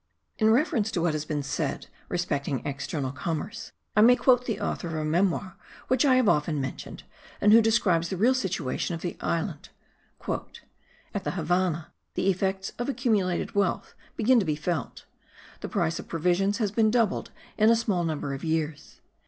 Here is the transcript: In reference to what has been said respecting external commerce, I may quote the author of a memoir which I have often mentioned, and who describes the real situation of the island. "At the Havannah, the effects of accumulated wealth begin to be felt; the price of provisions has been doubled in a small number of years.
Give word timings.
In 0.39 0.49
reference 0.49 0.89
to 0.89 1.01
what 1.03 1.13
has 1.13 1.25
been 1.25 1.43
said 1.43 1.85
respecting 2.09 2.65
external 2.65 3.11
commerce, 3.11 3.71
I 3.95 4.01
may 4.01 4.15
quote 4.15 4.45
the 4.47 4.59
author 4.59 4.87
of 4.87 4.95
a 4.95 5.05
memoir 5.05 5.57
which 5.89 6.05
I 6.05 6.15
have 6.15 6.27
often 6.27 6.59
mentioned, 6.59 7.03
and 7.39 7.53
who 7.53 7.61
describes 7.61 8.09
the 8.09 8.17
real 8.17 8.33
situation 8.33 8.95
of 8.95 9.01
the 9.01 9.15
island. 9.21 9.69
"At 11.13 11.23
the 11.23 11.31
Havannah, 11.37 11.93
the 12.15 12.29
effects 12.31 12.71
of 12.79 12.89
accumulated 12.89 13.53
wealth 13.53 13.93
begin 14.15 14.39
to 14.39 14.43
be 14.45 14.55
felt; 14.55 15.05
the 15.59 15.69
price 15.69 15.99
of 15.99 16.07
provisions 16.07 16.57
has 16.57 16.71
been 16.71 16.89
doubled 16.89 17.29
in 17.55 17.69
a 17.69 17.75
small 17.75 18.03
number 18.03 18.33
of 18.33 18.43
years. 18.43 19.01